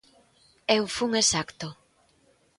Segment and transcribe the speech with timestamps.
[0.75, 1.67] Eu fun exacto.